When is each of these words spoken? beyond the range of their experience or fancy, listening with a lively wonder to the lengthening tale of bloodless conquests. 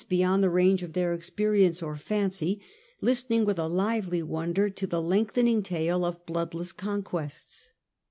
beyond 0.09 0.43
the 0.43 0.49
range 0.49 0.81
of 0.81 0.93
their 0.93 1.13
experience 1.13 1.79
or 1.79 1.95
fancy, 1.95 2.59
listening 3.01 3.45
with 3.45 3.59
a 3.59 3.67
lively 3.67 4.23
wonder 4.23 4.67
to 4.67 4.87
the 4.87 4.99
lengthening 4.99 5.61
tale 5.61 6.03
of 6.03 6.25
bloodless 6.25 6.71
conquests. 6.71 7.71